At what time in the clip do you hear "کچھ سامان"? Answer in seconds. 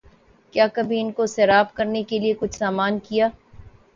2.39-2.99